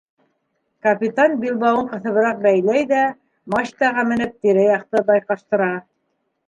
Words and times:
Капитан 0.85 1.35
билбауын 1.43 1.91
ҡыҫыбыраҡ 1.93 2.41
бәйләй 2.47 2.89
ҙә, 2.95 3.05
мачтаға 3.57 4.09
менеп, 4.15 4.37
тирә-яҡты 4.47 5.09
байҡаштыра. 5.13 5.75